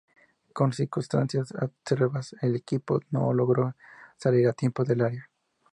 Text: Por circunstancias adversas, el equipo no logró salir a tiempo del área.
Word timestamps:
Por 0.55 0.73
circunstancias 0.73 1.53
adversas, 1.53 2.35
el 2.41 2.55
equipo 2.55 3.01
no 3.11 3.31
logró 3.35 3.75
salir 4.17 4.47
a 4.47 4.53
tiempo 4.53 4.83
del 4.83 5.01
área. 5.01 5.29